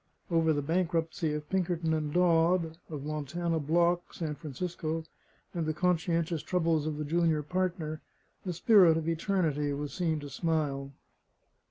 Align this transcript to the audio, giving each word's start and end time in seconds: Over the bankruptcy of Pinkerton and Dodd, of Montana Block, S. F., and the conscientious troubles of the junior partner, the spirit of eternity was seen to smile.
Over 0.31 0.51
the 0.51 0.63
bankruptcy 0.63 1.31
of 1.35 1.47
Pinkerton 1.47 1.93
and 1.93 2.11
Dodd, 2.11 2.75
of 2.89 3.03
Montana 3.05 3.59
Block, 3.59 4.01
S. 4.19 4.23
F., 4.23 4.43
and 4.83 5.65
the 5.67 5.75
conscientious 5.75 6.41
troubles 6.41 6.87
of 6.87 6.97
the 6.97 7.05
junior 7.05 7.43
partner, 7.43 8.01
the 8.43 8.51
spirit 8.51 8.97
of 8.97 9.07
eternity 9.07 9.71
was 9.73 9.93
seen 9.93 10.19
to 10.21 10.29
smile. 10.31 10.91